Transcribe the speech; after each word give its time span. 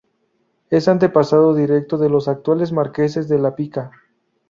Es 0.71 0.87
antepasado 0.87 1.53
directo 1.53 1.99
de 1.99 2.09
los 2.09 2.27
actuales 2.27 2.71
marqueses 2.71 3.29
de 3.29 3.37
la 3.37 3.53
Pica. 3.55 3.91